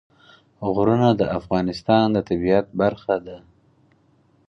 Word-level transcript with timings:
غرونه 0.73 1.09
د 1.15 1.21
افغانستان 1.39 2.05
د 2.13 2.17
طبیعت 2.29 2.67
برخه 2.81 3.15
ده. 3.25 3.37